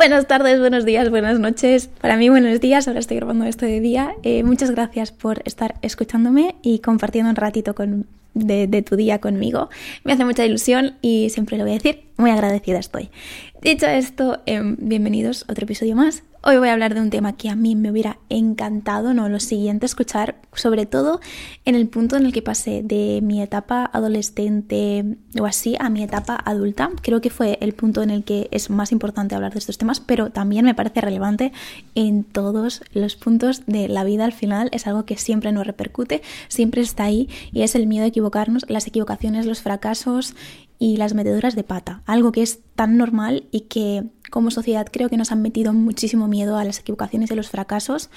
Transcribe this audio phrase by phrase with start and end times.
[0.00, 1.88] Buenas tardes, buenos días, buenas noches.
[2.00, 2.88] Para mí, buenos días.
[2.88, 4.14] Ahora estoy grabando esto de día.
[4.22, 7.74] Eh, muchas gracias por estar escuchándome y compartiendo un ratito
[8.32, 9.68] de, tu día conmigo.
[10.04, 12.04] Me hace mucha ilusión y siempre lo voy a decir.
[12.16, 13.10] Muy agradecida estoy.
[13.60, 16.22] Dicho esto, eh, bienvenidos a otro episodio más.
[16.42, 19.28] Hoy voy a hablar de un tema que a mí me hubiera encantado, ¿no?
[19.28, 21.20] Lo siguiente, escuchar, sobre todo
[21.66, 26.02] en el punto en el que pasé de mi etapa adolescente o así a mi
[26.02, 26.88] etapa adulta.
[27.02, 30.00] Creo que fue el punto en el que es más importante hablar de estos temas,
[30.00, 31.52] pero también me parece relevante
[31.94, 34.70] en todos los puntos de la vida al final.
[34.72, 38.64] Es algo que siempre nos repercute, siempre está ahí y es el miedo a equivocarnos,
[38.66, 40.34] las equivocaciones, los fracasos
[40.80, 45.10] y las meteduras de pata, algo que es tan normal y que como sociedad creo
[45.10, 48.10] que nos han metido muchísimo miedo a las equivocaciones y los fracasos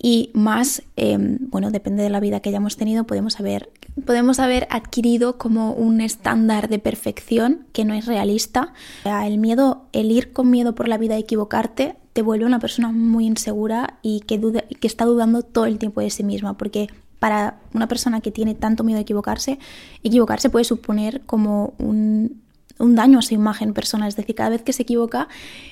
[0.00, 3.70] y más, eh, bueno, depende de la vida que hayamos tenido, podemos haber,
[4.04, 8.74] podemos haber adquirido como un estándar de perfección que no es realista.
[9.04, 12.92] El miedo, el ir con miedo por la vida a equivocarte, te vuelve una persona
[12.92, 16.88] muy insegura y que, duda, que está dudando todo el tiempo de sí misma, porque
[17.24, 19.58] para una persona que tiene tanto miedo a equivocarse,
[20.02, 22.42] equivocarse puede suponer como un,
[22.78, 24.08] daño a su imagen personal.
[24.08, 25.28] Es decir, cada vez que se equivoca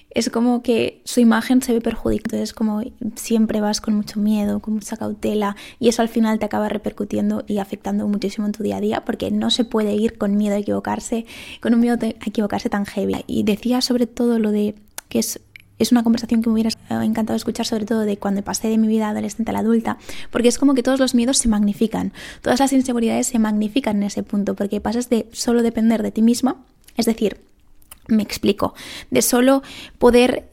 [0.09, 2.39] es como que su imagen se ve perjudicada.
[2.39, 2.81] Entonces, como
[3.17, 7.45] siempre vas con mucho miedo, con mucha cautela, y eso al final te acaba repercutiendo
[7.47, 10.57] y afectando muchísimo en tu día a día, porque no se puede ir con miedo
[10.57, 11.27] a equivocarse,
[11.61, 13.27] con un miedo a equivocarse tan heavy.
[13.27, 14.75] Y decía sobre todo lo de
[15.11, 15.39] que es
[15.83, 16.71] es una conversación que me hubiera
[17.03, 19.99] encantado escuchar, sobre todo de cuando pasé de mi vida adolescente a la adulta,
[20.31, 24.05] porque es como que todos los miedos se magnifican, todas las inseguridades se magnifican en
[24.05, 26.57] ese punto, porque pasas de solo depender de ti misma,
[26.97, 27.41] es decir,
[28.09, 28.75] me explico,
[29.11, 29.63] de solo
[29.99, 30.51] poder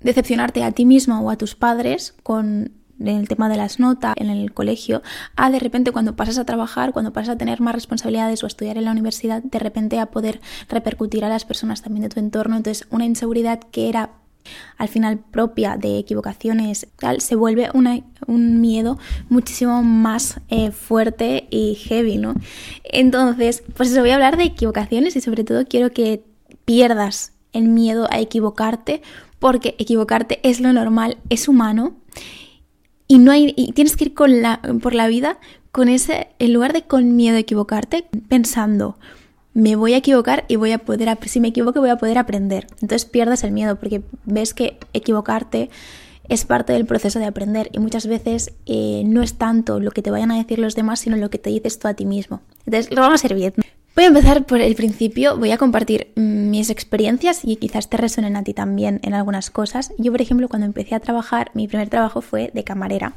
[0.00, 4.28] decepcionarte a ti misma o a tus padres con el tema de las notas en
[4.28, 5.02] el colegio,
[5.36, 8.48] a de repente cuando pasas a trabajar, cuando pasas a tener más responsabilidades o a
[8.48, 12.18] estudiar en la universidad, de repente a poder repercutir a las personas también de tu
[12.18, 12.56] entorno.
[12.56, 14.10] Entonces, una inseguridad que era
[14.76, 21.74] al final propia de equivocaciones, tal, se vuelve un miedo muchísimo más eh, fuerte y
[21.74, 22.34] heavy, ¿no?
[22.84, 26.22] Entonces, pues eso voy a hablar de equivocaciones y sobre todo quiero que
[26.64, 29.02] pierdas el miedo a equivocarte,
[29.38, 31.96] porque equivocarte es lo normal, es humano
[33.06, 35.38] y no hay y tienes que ir con la, por la vida
[35.72, 38.98] con ese en lugar de con miedo a equivocarte pensando
[39.58, 42.68] me voy a equivocar y voy a poder, si me equivoco voy a poder aprender.
[42.80, 45.68] Entonces pierdes el miedo porque ves que equivocarte
[46.28, 50.00] es parte del proceso de aprender y muchas veces eh, no es tanto lo que
[50.00, 52.40] te vayan a decir los demás, sino lo que te dices tú a ti mismo.
[52.66, 53.52] Entonces lo vamos a hacer bien.
[53.96, 58.36] Voy a empezar por el principio, voy a compartir mis experiencias y quizás te resuenen
[58.36, 59.90] a ti también en algunas cosas.
[59.98, 63.14] Yo, por ejemplo, cuando empecé a trabajar, mi primer trabajo fue de camarera.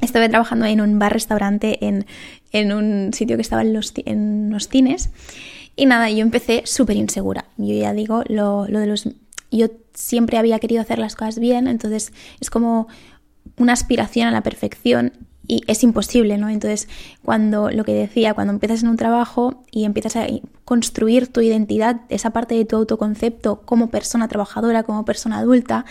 [0.00, 2.06] Estuve trabajando en un bar-restaurante en,
[2.52, 5.10] en, un sitio que estaba en los, en los cines
[5.80, 7.46] y nada, yo empecé súper insegura.
[7.56, 9.08] Yo ya digo, lo, lo de los...
[9.50, 12.86] Yo siempre había querido hacer las cosas bien, entonces es como
[13.56, 15.14] una aspiración a la perfección
[15.48, 16.50] y es imposible, ¿no?
[16.50, 16.86] Entonces,
[17.24, 20.26] cuando lo que decía, cuando empiezas en un trabajo y empiezas a
[20.66, 25.86] construir tu identidad, esa parte de tu autoconcepto como persona trabajadora, como persona adulta,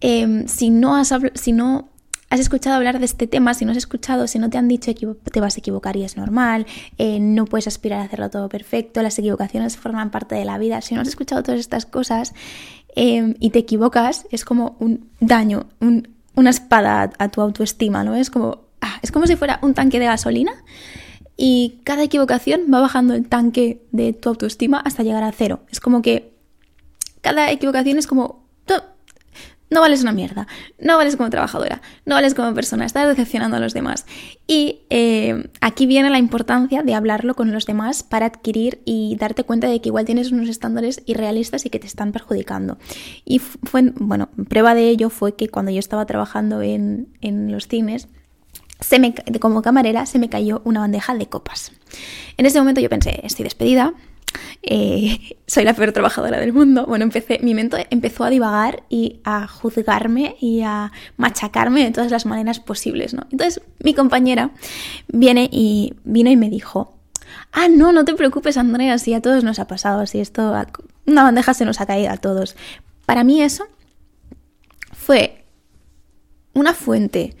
[0.00, 1.88] eh, si no has si no
[2.28, 4.92] has escuchado hablar de este tema, si no has escuchado, si no te han dicho
[4.92, 6.66] te vas a equivocar y es normal,
[6.98, 10.80] eh, no puedes aspirar a hacerlo todo perfecto, las equivocaciones forman parte de la vida,
[10.80, 12.34] si no has escuchado todas estas cosas
[12.96, 15.66] eh, y te equivocas, es como un daño,
[16.34, 18.14] una espada a, tu autoestima, ¿no?
[18.14, 20.52] Es como, ah, es como si fuera un tanque de gasolina
[21.36, 25.60] y cada equivocación va bajando el tanque de tu autoestima hasta llegar a cero.
[25.70, 26.34] Es como que
[27.20, 28.45] cada equivocación es como
[29.70, 30.46] no vales una mierda,
[30.78, 34.06] no vales como trabajadora, no vales como persona, estás decepcionando a los demás.
[34.46, 39.44] Y eh, aquí viene la importancia de hablarlo con los demás para adquirir y darte
[39.44, 42.78] cuenta de que igual tienes unos estándares irrealistas y que te están perjudicando.
[43.24, 47.66] Y fue, bueno, prueba de ello fue que cuando yo estaba trabajando en, en los
[47.66, 48.08] cines,
[49.40, 51.72] como camarera se me cayó una bandeja de copas.
[52.36, 53.94] En ese momento yo pensé, estoy despedida,
[54.62, 56.86] eh, soy la peor trabajadora del mundo.
[56.86, 62.10] Bueno, empecé, mi mente empezó a divagar y a juzgarme y a machacarme de todas
[62.10, 63.26] las maneras posibles, ¿no?
[63.30, 64.50] Entonces mi compañera
[65.08, 66.96] viene y vino y me dijo,
[67.52, 70.54] ah, no, no te preocupes Andrea, si a todos nos ha pasado, si esto,
[71.06, 72.56] una bandeja se nos ha caído a todos.
[73.06, 73.66] Para mí eso
[74.92, 75.44] fue
[76.54, 77.36] una fuente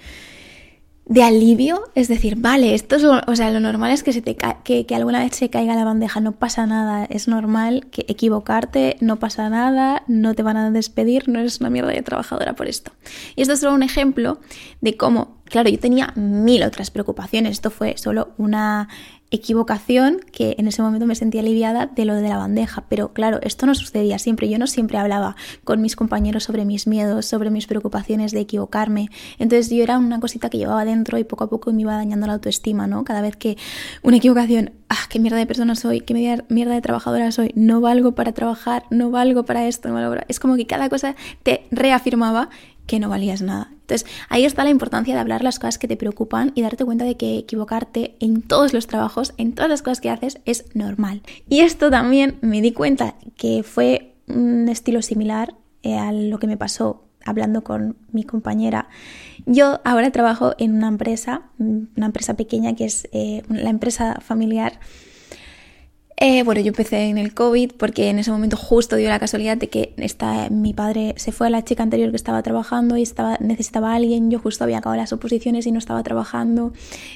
[1.08, 4.36] de alivio, es decir, vale, esto es o sea, lo normal es que, se te
[4.64, 8.96] que, que, alguna vez se caiga la bandeja, no pasa nada, es normal que equivocarte,
[9.00, 12.66] no pasa nada, no te van a despedir, no eres una mierda de trabajadora por
[12.66, 12.90] esto.
[13.36, 14.40] Y esto es solo un ejemplo
[14.80, 18.88] de cómo, claro, yo tenía mil otras preocupaciones, esto fue solo una,
[19.30, 22.84] equivocación que en ese momento me sentía aliviada de lo de la bandeja.
[22.88, 24.48] Pero claro, esto no sucedía siempre.
[24.48, 29.10] Yo no siempre hablaba con mis compañeros sobre mis miedos, sobre mis preocupaciones de equivocarme.
[29.38, 32.26] Entonces yo era una cosita que llevaba dentro y poco a poco me iba dañando
[32.26, 33.04] la autoestima, ¿no?
[33.04, 33.56] Cada vez que
[34.02, 36.14] una equivocación, ah, qué mierda de persona soy, qué
[36.48, 40.26] mierda de trabajadora soy, no valgo para trabajar, no valgo para esto, no valgo para...
[40.28, 42.48] Es como que cada cosa te reafirmaba
[42.86, 43.75] que no valías nada.
[43.86, 47.04] Entonces, ahí está la importancia de hablar las cosas que te preocupan y darte cuenta
[47.04, 51.22] de que equivocarte en todos los trabajos, en todas las cosas que haces, es normal.
[51.48, 55.54] Y esto también me di cuenta que fue un estilo similar
[55.84, 58.88] eh, a lo que me pasó hablando con mi compañera.
[59.46, 64.80] Yo ahora trabajo en una empresa, una empresa pequeña que es eh, la empresa familiar
[66.18, 69.58] eh, bueno, yo empecé en el COVID porque en ese momento justo dio la casualidad
[69.58, 69.92] de que
[70.50, 73.96] mi padre se fue a la chica anterior que estaba trabajando y estaba, necesitaba a
[73.96, 74.30] alguien.
[74.30, 76.72] Yo justo había acabado las oposiciones y no estaba trabajando.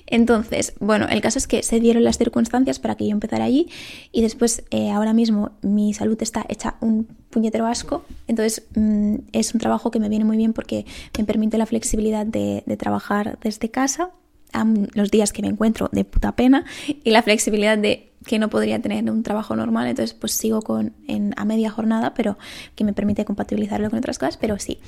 [0.06, 3.70] Entonces, bueno, el caso es que se dieron las circunstancias para que yo empezara allí
[4.12, 8.04] y después eh, ahora mismo mi salud está hecha un puñetero asco.
[8.28, 10.84] Entonces mm, es un trabajo que me viene muy bien porque
[11.16, 14.10] me permite la flexibilidad de, de trabajar desde casa
[14.52, 16.66] a los días que me encuentro de puta pena
[17.02, 20.94] y la flexibilidad de que no podría tener un trabajo normal, entonces pues sigo con
[21.36, 22.36] a media jornada, pero
[22.74, 24.78] que me permite compatibilizarlo con otras cosas, pero sí.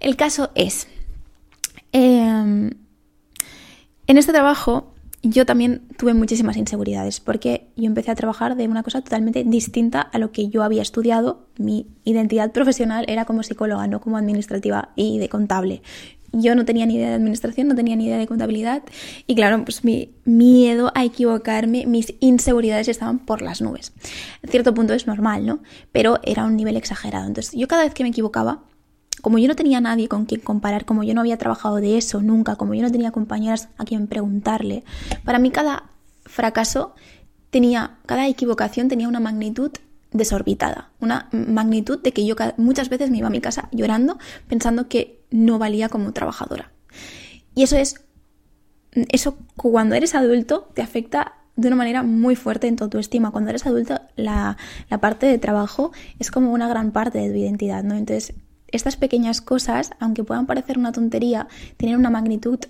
[0.00, 0.88] El caso es,
[1.92, 2.70] em,
[4.06, 8.82] en este trabajo yo también tuve muchísimas inseguridades porque yo empecé a trabajar de una
[8.82, 11.46] cosa totalmente distinta a lo que yo había estudiado.
[11.58, 15.82] Mi identidad profesional era como psicóloga, no como administrativa y de contable
[16.32, 18.82] yo no tenía ni idea de administración, no tenía ni idea de contabilidad
[19.26, 23.92] y claro, pues mi miedo a equivocarme, mis inseguridades estaban por las nubes.
[24.42, 25.60] En cierto punto es normal, ¿no?
[25.92, 27.26] Pero era un nivel exagerado.
[27.26, 28.62] Entonces yo cada vez que me equivocaba,
[29.22, 32.22] como yo no tenía nadie con quien comparar, como yo no había trabajado de eso
[32.22, 34.84] nunca, como yo no tenía compañeras a quien preguntarle,
[35.24, 35.90] para mí cada
[36.24, 36.94] fracaso
[37.50, 39.72] tenía, cada equivocación tenía una magnitud
[40.12, 44.18] desorbitada, una magnitud de que yo muchas veces me iba a mi casa llorando
[44.48, 46.72] pensando que no valía como trabajadora.
[47.54, 48.04] Y eso es,
[48.92, 53.30] eso cuando eres adulto te afecta de una manera muy fuerte en tu autoestima.
[53.30, 54.56] Cuando eres adulto la,
[54.88, 57.94] la parte de trabajo es como una gran parte de tu identidad, ¿no?
[57.94, 58.34] Entonces,
[58.68, 62.60] estas pequeñas cosas, aunque puedan parecer una tontería, tienen una magnitud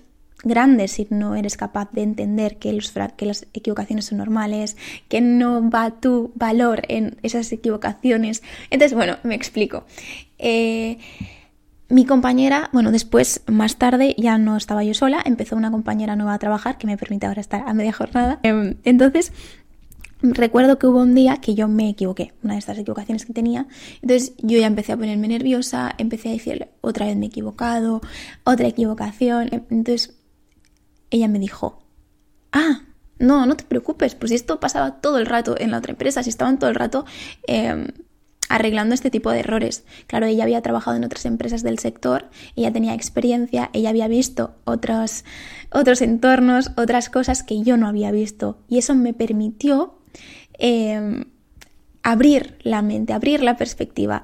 [0.43, 4.77] grande si no eres capaz de entender que, los, que las equivocaciones son normales,
[5.07, 8.43] que no va tu valor en esas equivocaciones.
[8.69, 9.85] Entonces, bueno, me explico.
[10.37, 10.97] Eh,
[11.89, 16.33] mi compañera, bueno, después, más tarde, ya no estaba yo sola, empezó una compañera nueva
[16.33, 18.39] a trabajar que me permite ahora estar a media jornada.
[18.43, 19.33] Em, entonces,
[20.21, 23.67] recuerdo que hubo un día que yo me equivoqué, una de estas equivocaciones que tenía.
[24.01, 28.01] Entonces yo ya empecé a ponerme nerviosa, empecé a decirle, otra vez me he equivocado,
[28.43, 29.49] otra equivocación.
[29.69, 30.15] Entonces
[31.11, 31.83] ella me dijo,
[32.51, 32.81] ah,
[33.19, 36.29] no, no te preocupes, pues esto pasaba todo el rato en la otra empresa, si
[36.29, 37.05] estaban todo el rato
[37.45, 37.87] em,
[38.49, 39.83] arreglando este tipo de errores.
[40.07, 44.55] Claro, ella había trabajado en otras empresas del sector, ella tenía experiencia, ella había visto
[44.63, 45.23] otros,
[45.71, 49.99] otros entornos, otras cosas que yo no había visto y eso me permitió
[50.57, 51.25] em,
[52.03, 54.23] abrir la mente, abrir la perspectiva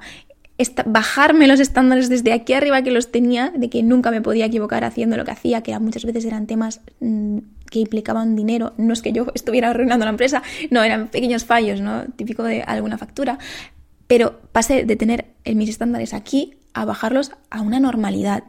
[0.86, 4.84] bajarme los estándares desde aquí arriba que los tenía, de que nunca me podía equivocar
[4.84, 7.38] haciendo lo que hacía, que muchas veces eran temas mm,
[7.70, 11.80] que implicaban dinero, no es que yo estuviera arruinando la empresa, no, eran pequeños fallos,
[11.80, 12.04] ¿no?
[12.16, 13.38] Típico de alguna factura,
[14.06, 18.44] pero pasé de tener mis estándares aquí a bajarlos a una normalidad,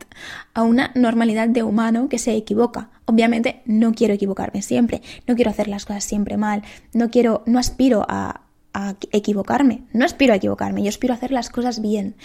[0.54, 2.90] a una normalidad de humano que se equivoca.
[3.06, 6.64] Obviamente no quiero equivocarme siempre, no quiero hacer las cosas siempre mal,
[6.94, 8.42] no quiero, no aspiro a,
[8.74, 9.84] a equivocarme.
[9.94, 12.16] No aspiro a equivocarme, yo aspiro a hacer las cosas bien.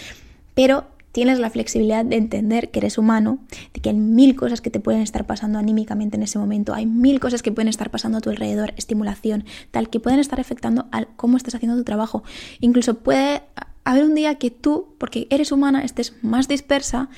[0.54, 3.38] Pero tienes la flexibilidad de entender que eres humano,
[3.72, 6.86] de que hay mil cosas que te pueden estar pasando anímicamente en ese momento, hay
[6.86, 10.88] mil cosas que pueden estar pasando a tu alrededor, estimulación, tal, que pueden estar afectando
[10.90, 12.24] a cómo estás haciendo tu trabajo.
[12.58, 13.42] Incluso puede
[13.84, 17.10] haber un día que tú, porque eres humana, estés más dispersa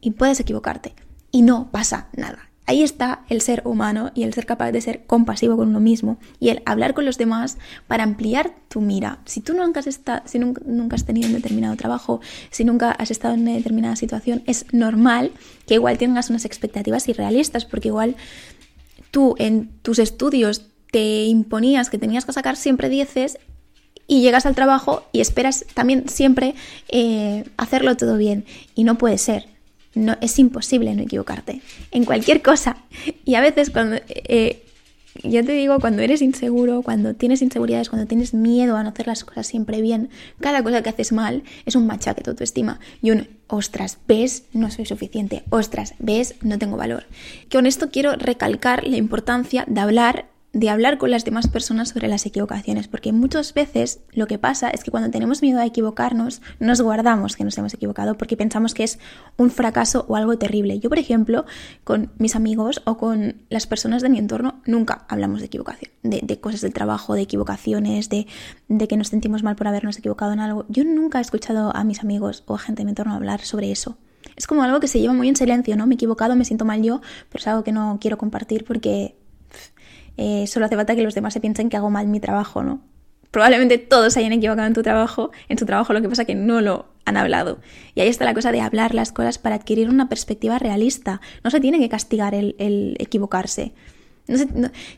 [0.00, 0.94] y puedes equivocarte.
[1.32, 2.51] Y no pasa nada.
[2.64, 6.18] Ahí está el ser humano y el ser capaz de ser compasivo con uno mismo
[6.38, 9.18] y el hablar con los demás para ampliar tu mira.
[9.24, 13.10] Si tú nunca has, estado, si nunca, has tenido un determinado trabajo, si nunca has
[13.10, 15.32] estado en una determinada situación, es normal
[15.66, 18.14] que igual tengas unas expectativas irrealistas porque igual
[19.10, 23.38] tú en tus estudios te imponías que tenías que sacar siempre dieces
[24.06, 26.54] y llegas al trabajo y esperas también siempre
[26.88, 28.44] eh, hacerlo todo bien
[28.76, 29.51] y no puede ser.
[29.94, 32.78] No, es imposible no equivocarte en cualquier cosa.
[33.24, 34.62] Y a veces cuando, eh,
[35.22, 39.06] yo te digo, cuando eres inseguro, cuando tienes inseguridades, cuando tienes miedo a no hacer
[39.06, 40.08] las cosas siempre bien,
[40.40, 42.80] cada cosa que haces mal es un machaque tu estima.
[43.02, 45.44] Y un, ostras, ves, no soy suficiente.
[45.50, 47.04] Ostras, ves, no tengo valor.
[47.48, 51.90] Que con esto quiero recalcar la importancia de hablar de hablar con las demás personas
[51.90, 55.66] sobre las equivocaciones, porque muchas veces lo que pasa es que cuando tenemos miedo a
[55.66, 58.98] equivocarnos, nos guardamos que nos hemos equivocado porque pensamos que es
[59.38, 60.78] un fracaso o algo terrible.
[60.78, 61.46] Yo, por ejemplo,
[61.84, 66.40] con mis amigos o con las personas de mi entorno, nunca hablamos de equivocación, de,
[66.40, 68.26] cosas del trabajo, de equivocaciones, de,
[68.68, 70.66] de que nos sentimos mal por habernos equivocado en algo.
[70.68, 73.72] Yo nunca he escuchado a mis amigos o a gente de mi entorno hablar sobre
[73.72, 73.96] eso.
[74.36, 75.86] Es como algo que se lleva muy en silencio, ¿no?
[75.86, 79.16] Me he equivocado, me siento mal yo, pero es algo que no quiero compartir porque
[80.16, 82.80] eh, solo hace falta que los demás se piensen que hago mal mi trabajo, ¿no?
[83.30, 86.34] Probablemente todos se hayan equivocado en tu trabajo, en su trabajo, lo que pasa que
[86.34, 87.60] no lo han hablado.
[87.94, 91.22] Y ahí está la cosa de hablar las cosas para adquirir una perspectiva realista.
[91.42, 92.54] No se tiene que castigar el,
[92.98, 93.72] equivocarse.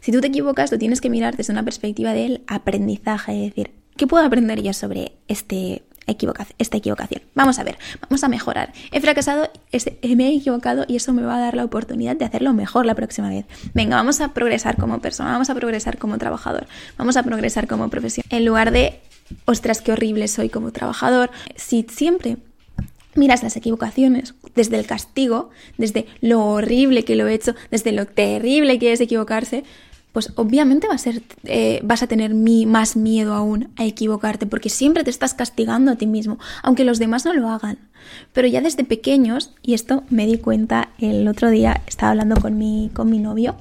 [0.01, 3.71] si tú te equivocas, tú tienes que mirar desde una perspectiva del aprendizaje, es decir,
[3.97, 7.23] ¿qué puedo aprender yo sobre este, esta equivocación.
[7.35, 8.73] Vamos a ver, vamos a mejorar.
[8.93, 9.51] He fracasado,
[10.03, 12.95] me he equivocado y eso me va a dar la oportunidad de hacerlo mejor la
[12.95, 13.47] próxima vez.
[13.75, 17.89] Venga, vamos a progresar como persona, vamos a progresar como trabajador, vamos a progresar como
[17.89, 18.25] profesión.
[18.31, 19.01] En lugar de,
[19.45, 22.37] ostras, qué horrible soy como trabajador, si siempre
[23.15, 28.07] miras las equivocaciones desde el castigo, desde lo horrible que lo he hecho, desde lo
[28.07, 29.65] terrible que es equivocarse,
[30.15, 34.71] pues obviamente va a ser, eh, vas a tener más miedo aún a equivocarte, porque
[34.71, 37.79] siempre te estás castigando a ti mismo, aunque los demás no lo hagan.
[38.33, 42.57] Pero ya desde pequeños, y esto me di cuenta el otro día, estaba hablando con
[42.57, 43.57] mi, con mi novio,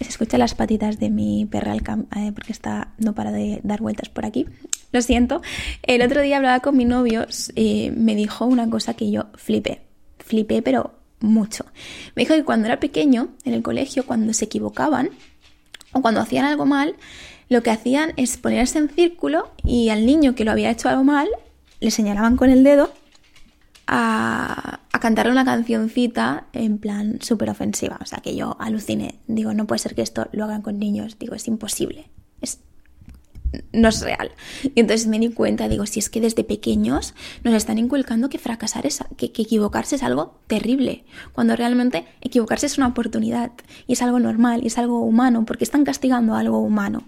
[0.00, 4.08] se escuchan las patitas de mi perra eh, porque está, no para de dar vueltas
[4.08, 4.46] por aquí.
[4.92, 5.42] Lo siento.
[5.82, 7.26] El otro día hablaba con mi novio,
[7.56, 9.80] y eh, me dijo una cosa que yo flipé.
[10.20, 11.64] Flipé, pero mucho.
[12.14, 15.10] Me dijo que cuando era pequeño, en el colegio, cuando se equivocaban,
[15.94, 16.96] o cuando hacían algo mal,
[17.48, 21.04] lo que hacían es ponerse en círculo y al niño que lo había hecho algo
[21.04, 21.28] mal
[21.80, 22.92] le señalaban con el dedo
[23.86, 27.98] a, a cantarle una cancioncita en plan súper ofensiva.
[28.00, 29.20] O sea que yo aluciné.
[29.26, 31.18] Digo, no puede ser que esto lo hagan con niños.
[31.18, 32.10] Digo, es imposible.
[33.72, 34.32] No es real.
[34.62, 38.38] Y entonces me di cuenta, digo, si es que desde pequeños nos están inculcando que
[38.38, 43.52] fracasar es, que, que, equivocarse es algo terrible, cuando realmente equivocarse es una oportunidad
[43.86, 47.04] y es algo normal y es algo humano, porque están castigando algo humano.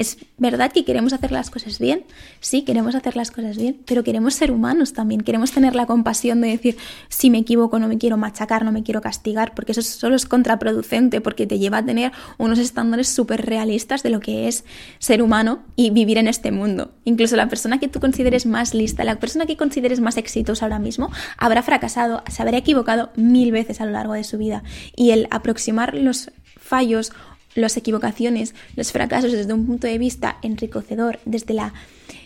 [0.00, 2.04] Es verdad que queremos hacer las cosas bien,
[2.40, 6.40] sí, queremos hacer las cosas bien, pero queremos ser humanos también, queremos tener la compasión
[6.40, 6.78] de decir,
[7.10, 10.24] si me equivoco, no me quiero machacar, no me quiero castigar, porque eso solo es
[10.24, 14.64] contraproducente, porque te lleva a tener unos estándares súper realistas de lo que es
[15.00, 16.92] ser humano y vivir en este mundo.
[17.04, 20.78] Incluso la persona que tú consideres más lista, la persona que consideres más exitosa ahora
[20.78, 24.62] mismo, habrá fracasado, se habrá equivocado mil veces a lo largo de su vida.
[24.96, 27.12] Y el aproximar los fallos
[27.60, 31.74] las equivocaciones, los fracasos desde un punto de vista enriquecedor, desde la,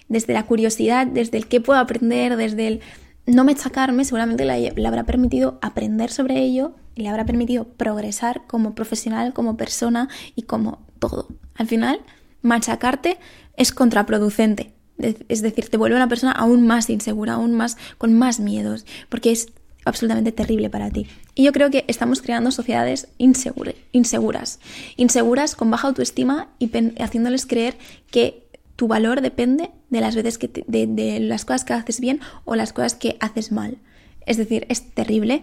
[0.08, 2.80] desde la curiosidad, desde el qué puedo aprender, desde el
[3.26, 8.74] no machacarme, seguramente le, habrá permitido aprender sobre ello y le habrá permitido progresar como
[8.74, 11.28] profesional, como persona y como todo.
[11.54, 12.00] Al final,
[12.42, 13.18] machacarte
[13.56, 14.74] es contraproducente.
[14.98, 19.32] Es decir, te vuelve una persona aún más insegura, aún más con más miedos, porque
[19.32, 19.48] es
[19.84, 21.06] absolutamente terrible para ti.
[21.34, 24.58] Y yo creo que estamos creando sociedades inseguras,
[24.96, 27.76] inseguras con baja autoestima y haciéndoles creer
[28.10, 28.44] que
[28.76, 32.72] tu valor depende de las veces que de, las cosas que haces bien o las
[32.72, 33.78] cosas que haces mal.
[34.26, 35.42] Es decir, es terrible.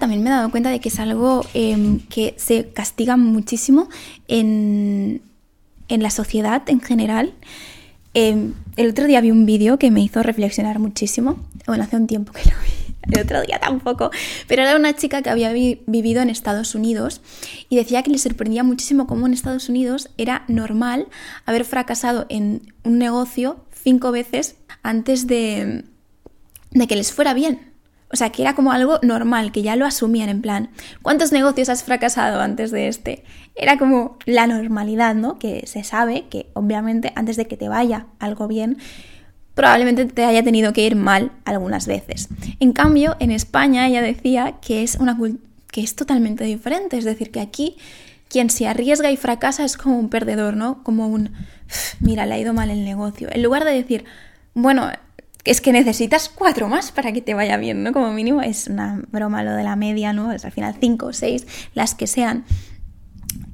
[0.00, 3.88] También me he dado cuenta de que es algo em, que se castiga muchísimo
[4.26, 5.20] en,
[5.88, 7.34] en la sociedad en general.
[8.14, 11.36] Em, el otro día vi un vídeo que me hizo reflexionar muchísimo.
[11.66, 14.10] Bueno, hace un tiempo que lo vi el otro día tampoco,
[14.46, 17.20] pero era una chica que había vivido en Estados Unidos
[17.68, 21.08] y decía que le sorprendía muchísimo cómo en Estados Unidos era normal
[21.44, 25.84] haber fracasado en un negocio cinco veces antes de,
[26.70, 27.72] de que les fuera bien.
[28.12, 31.70] O sea, que era como algo normal, que ya lo asumían en plan, ¿cuántos negocios
[31.70, 33.24] has fracasado antes de este?
[33.54, 35.38] Era como la normalidad, ¿no?
[35.38, 38.76] Que se sabe que obviamente antes de que te vaya algo bien,
[39.54, 42.28] probablemente te haya tenido que ir mal algunas veces.
[42.60, 45.18] En cambio, en España ella decía que es, una,
[45.70, 47.76] que es totalmente diferente, es decir, que aquí
[48.28, 50.82] quien se arriesga y fracasa es como un perdedor, ¿no?
[50.82, 51.32] Como un,
[52.00, 53.28] mira, le ha ido mal el negocio.
[53.30, 54.04] En lugar de decir,
[54.54, 54.90] bueno,
[55.44, 57.92] es que necesitas cuatro más para que te vaya bien, ¿no?
[57.92, 60.32] Como mínimo es una broma lo de la media, ¿no?
[60.32, 62.44] Es al final cinco o seis, las que sean.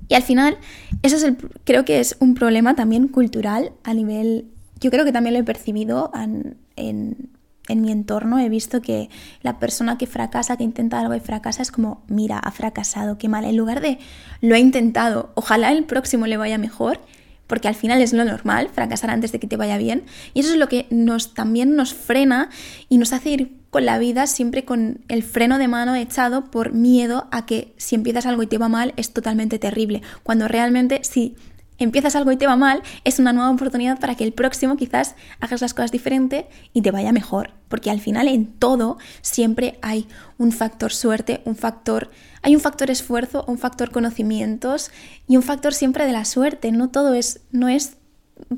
[0.07, 0.59] Y al final,
[1.03, 4.47] eso es el, creo que es un problema también cultural a nivel
[4.81, 7.31] yo creo que también lo he percibido en, en,
[7.69, 8.39] mi entorno.
[8.39, 9.11] He visto que
[9.43, 13.29] la persona que fracasa, que intenta algo y fracasa, es como, mira, ha fracasado, qué
[13.29, 13.45] mal.
[13.45, 13.99] En lugar de,
[14.41, 17.01] lo ha intentado, ojalá el próximo le vaya mejor,
[17.47, 20.05] porque al final es lo normal, fracasar antes de que te vaya bien.
[20.33, 22.49] Y eso es lo que nos, también nos frena
[22.89, 26.73] y nos hace ir con la vida siempre con el freno de mano echado por
[26.73, 30.03] miedo a que si empiezas algo y te va mal es totalmente terrible.
[30.23, 31.37] Cuando realmente si
[31.79, 35.15] empiezas algo y te va mal, es una nueva oportunidad para que el próximo quizás
[35.41, 37.51] hagas las cosas diferente y te vaya mejor.
[37.69, 40.07] Porque al final en todo siempre hay
[40.39, 42.11] un factor suerte, un factor,
[42.43, 44.91] hay un factor esfuerzo, un factor conocimientos
[45.27, 46.73] y un factor siempre de la suerte.
[46.73, 47.97] No todo es, no es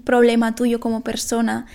[0.04, 1.66] problema tuyo como persona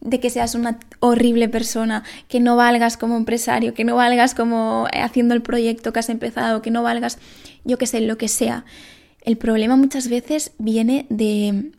[0.00, 4.86] de que seas una horrible persona, que no valgas como empresario, que no valgas como
[4.92, 7.18] haciendo el proyecto que has empezado, que no valgas,
[7.64, 8.64] yo qué sé, lo que sea.
[9.22, 11.72] El problema muchas veces viene de,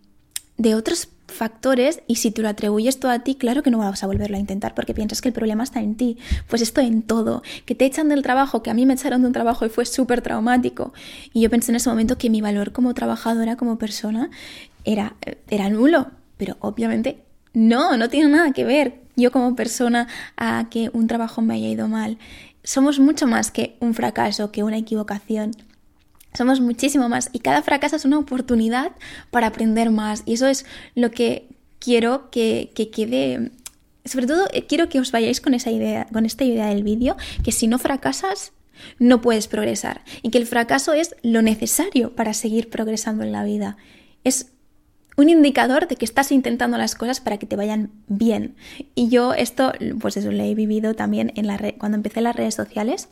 [0.57, 4.03] de otros factores y si tú lo atribuyes todo a ti, claro que no vas
[4.03, 6.17] a volverlo a intentar porque piensas que el problema está en ti.
[6.47, 9.27] Pues esto en todo, que te echan del trabajo, que a mí me echaron de
[9.27, 10.93] un trabajo y fue súper traumático.
[11.33, 14.29] Y yo pensé en ese momento que mi valor como trabajadora, como persona,
[14.83, 15.15] era,
[15.49, 16.07] era nulo.
[16.37, 20.07] Pero obviamente no, no tiene nada que ver yo como persona
[20.37, 22.17] a que un trabajo me haya ido mal.
[22.63, 25.51] Somos mucho más que un fracaso, que una equivocación.
[26.33, 28.91] Somos muchísimo más y cada fracaso es una oportunidad
[29.31, 33.51] para aprender más y eso es lo que quiero que, que quede
[34.05, 37.17] sobre todo eh, quiero que os vayáis con esa idea, con esta idea del vídeo,
[37.43, 38.53] que si no fracasas,
[38.97, 43.43] no puedes progresar y que el fracaso es lo necesario para seguir progresando en la
[43.43, 43.77] vida.
[44.23, 44.47] Es
[45.17, 48.55] un indicador de que estás intentando las cosas para que te vayan bien.
[48.95, 52.55] Y yo esto, pues eso lo he vivido también en la cuando empecé las redes
[52.55, 53.09] sociales.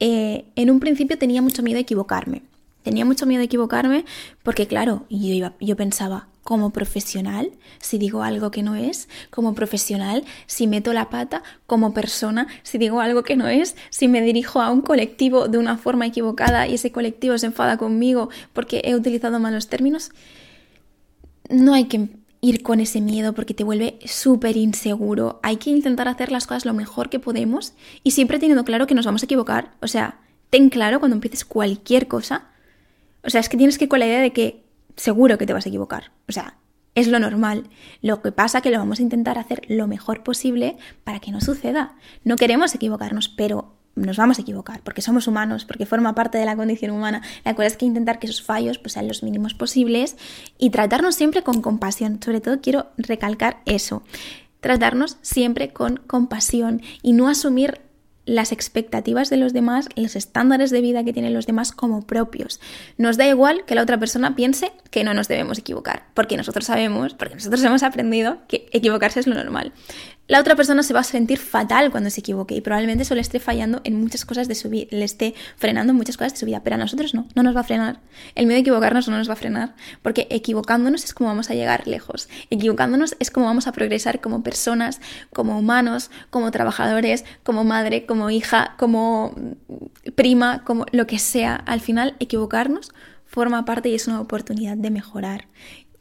[0.00, 2.42] Eh, en un principio tenía mucho miedo a equivocarme.
[2.82, 4.04] Tenía mucho miedo a equivocarme
[4.42, 9.54] porque, claro, yo, iba, yo pensaba, como profesional, si digo algo que no es, como
[9.54, 14.20] profesional, si meto la pata, como persona, si digo algo que no es, si me
[14.20, 18.82] dirijo a un colectivo de una forma equivocada y ese colectivo se enfada conmigo porque
[18.84, 20.10] he utilizado malos términos,
[21.48, 22.10] no hay que
[22.44, 25.40] ir con ese miedo porque te vuelve súper inseguro.
[25.42, 27.72] Hay que intentar hacer las cosas lo mejor que podemos
[28.02, 29.72] y siempre teniendo claro que nos vamos a equivocar.
[29.80, 30.20] O sea,
[30.50, 32.50] ten claro cuando empieces cualquier cosa.
[33.22, 35.54] O sea, es que tienes que ir con la idea de que seguro que te
[35.54, 36.12] vas a equivocar.
[36.28, 36.58] O sea,
[36.94, 37.70] es lo normal.
[38.02, 41.40] Lo que pasa que lo vamos a intentar hacer lo mejor posible para que no
[41.40, 41.96] suceda.
[42.24, 46.44] No queremos equivocarnos, pero nos vamos a equivocar, porque somos humanos, porque forma parte de
[46.44, 47.22] la condición humana.
[47.44, 50.16] La cual es que intentar que esos fallos pues, sean los mínimos posibles
[50.58, 52.20] y tratarnos siempre con compasión.
[52.22, 54.02] Sobre todo quiero recalcar eso.
[54.60, 57.80] Tratarnos siempre con compasión y no asumir
[58.26, 62.60] las expectativas de los demás, los estándares de vida que tienen los demás como propios.
[62.96, 66.64] Nos da igual que la otra persona piense que no nos debemos equivocar, porque nosotros
[66.64, 69.72] sabemos, porque nosotros hemos aprendido que equivocarse es lo normal
[70.26, 73.20] la otra persona se va a sentir fatal cuando se equivoque y probablemente eso le
[73.20, 76.38] esté fallando en muchas cosas de su vida, le esté frenando en muchas cosas de
[76.38, 78.00] su vida, pero a nosotros no, no nos va a frenar.
[78.34, 81.54] El miedo a equivocarnos no nos va a frenar, porque equivocándonos es como vamos a
[81.54, 82.28] llegar lejos.
[82.48, 85.00] Equivocándonos es como vamos a progresar como personas,
[85.32, 89.34] como humanos, como trabajadores, como madre, como hija, como
[90.14, 91.54] prima, como lo que sea.
[91.54, 92.92] Al final, equivocarnos
[93.26, 95.48] forma parte y es una oportunidad de mejorar.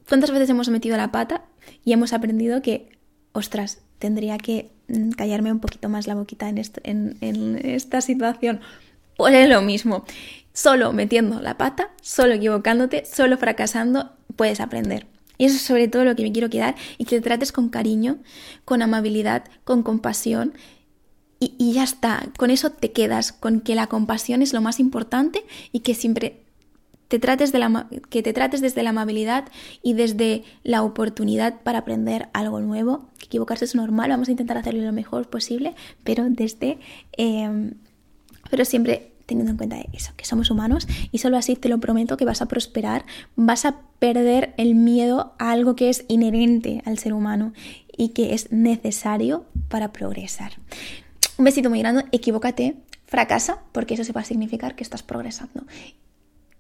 [0.08, 1.44] ¿Cuántas veces hemos metido la pata
[1.84, 2.98] y hemos aprendido que,
[3.32, 8.60] ostras, tendría que mm, callarme un poquito más la boquita en, esta situación.
[9.16, 10.04] Pues es lo mismo.
[10.52, 15.08] Solo metiendo la pata, solo equivocándote, solo fracasando, puedes aprender.
[15.38, 17.70] Y eso es sobre todo lo que me quiero quedar y que te trates con
[17.70, 18.18] cariño,
[18.66, 20.54] con amabilidad, con compasión
[21.40, 22.28] y, y, ya está.
[22.38, 26.43] Con eso te quedas, con que la compasión es lo más importante y que siempre
[27.20, 29.46] que te trates desde la amabilidad
[29.82, 33.10] y desde la oportunidad para aprender algo nuevo.
[33.24, 36.80] equivocarse es normal, vamos a intentar hacerlo lo mejor posible, pero desde...
[37.18, 37.74] Em,
[38.50, 42.18] pero siempre teniendo en cuenta eso, que somos humanos y solo así te lo prometo
[42.18, 46.98] que vas a prosperar, vas a perder el miedo a algo que es inherente al
[46.98, 47.54] ser humano
[47.96, 50.54] y que es necesario para progresar.
[51.38, 55.64] Un besito muy grande, equivócate, fracasa, porque eso se va a significar que estás progresando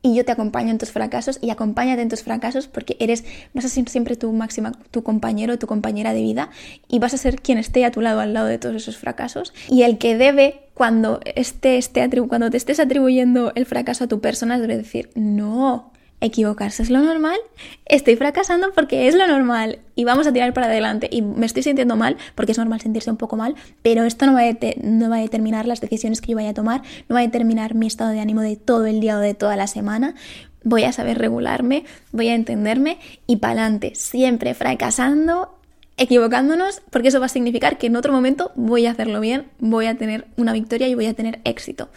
[0.03, 3.65] y yo te acompaño en tus fracasos y acompáñate en tus fracasos porque eres, vas
[3.65, 6.49] a ser siempre tu máxima, tu compañero, tu compañera de vida
[6.87, 9.53] y vas a ser quien esté a tu lado al lado de todos esos fracasos.
[9.69, 14.19] Y el que debe cuando, esté, esté cuando te estés atribuyendo el fracaso a tu
[14.19, 15.93] persona debe decir, no,
[16.25, 17.38] equivocarse es lo normal,
[17.86, 21.63] estoy fracasando porque es lo normal y vamos a tirar para adelante y me estoy
[21.63, 25.67] sintiendo mal porque es normal sentirse un poco mal, pero esto no va, a determinar
[25.67, 28.41] las decisiones que yo vaya a tomar, no va a determinar mi estado de ánimo
[28.41, 30.15] de todo el día o de toda la semana.
[30.63, 31.83] Voy a saber regularme,
[32.13, 35.57] voy a entenderme y para adelante, siempre fracasando,
[35.97, 39.88] equivocándonos, porque eso va a significar que en otro momento voy a hacerlo bien, voy
[39.88, 41.89] a tener una victoria y voy a tener éxito.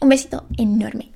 [0.00, 1.13] Un besito enorme.